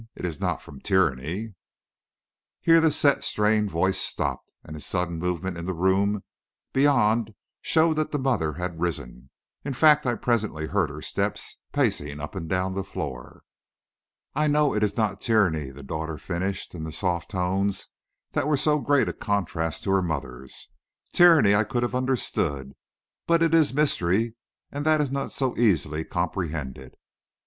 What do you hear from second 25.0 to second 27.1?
not so easily comprehended.